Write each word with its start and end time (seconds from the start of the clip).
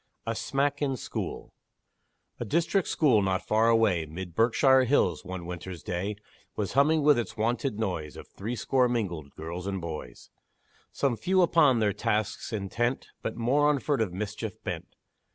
A 0.25 0.33
SMACK 0.33 0.81
IN 0.81 0.97
SCHOOL 0.97 1.53
A 2.39 2.45
district 2.45 2.87
school, 2.87 3.21
not 3.21 3.45
far 3.47 3.69
away, 3.69 4.07
'Mid 4.07 4.33
Berkshire's 4.33 4.87
hills, 4.89 5.23
one 5.23 5.45
winter's 5.45 5.83
day, 5.83 6.15
Was 6.55 6.73
humming 6.73 7.03
with 7.03 7.19
its 7.19 7.37
wonted 7.37 7.77
noise 7.77 8.17
Of 8.17 8.27
threescore 8.27 8.89
mingled 8.89 9.29
girls 9.35 9.67
and 9.67 9.79
boys; 9.79 10.31
Some 10.91 11.15
few 11.17 11.43
upon 11.43 11.77
their 11.77 11.93
tasks 11.93 12.51
intent, 12.51 13.09
But 13.21 13.35
more 13.35 13.69
on 13.69 13.77
furtive 13.77 14.11
mischief 14.11 14.53
bent. 14.63 14.95